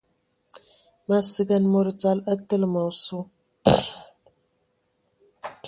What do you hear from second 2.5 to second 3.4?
ma osu.